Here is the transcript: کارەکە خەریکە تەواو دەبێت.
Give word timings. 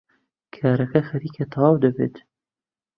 کارەکە 0.55 1.01
خەریکە 1.07 1.45
تەواو 1.51 1.81
دەبێت. 1.83 2.15